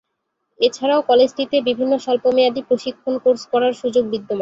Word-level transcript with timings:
এছাড়াও 0.59 1.01
কলেজটিতে 1.09 1.57
বিভিন্ন 1.61 1.93
স্বল্পমেয়াদী 1.97 2.61
প্রশিক্ষণ 2.69 3.13
কোর্স 3.23 3.41
করার 3.51 3.73
সুযোগ 3.81 4.03
বিদ্যমান। 4.13 4.39